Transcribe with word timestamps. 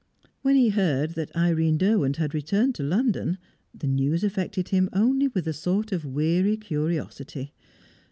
When 0.41 0.55
he 0.55 0.69
heard 0.69 1.11
that 1.11 1.35
Irene 1.35 1.77
Derwent 1.77 2.15
had 2.17 2.33
returned 2.33 2.73
to 2.73 2.81
London, 2.81 3.37
the 3.71 3.85
news 3.85 4.23
affected 4.23 4.69
him 4.69 4.89
only 4.93 5.27
with 5.27 5.47
a 5.47 5.53
sort 5.53 5.91
of 5.91 6.03
weary 6.05 6.57
curiosity. 6.57 7.53